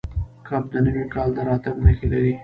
کب 0.47 0.63
د 0.71 0.75
نوي 0.85 1.03
کال 1.13 1.29
د 1.35 1.37
راتګ 1.47 1.75
نښې 1.85 2.07
لري. 2.13 2.33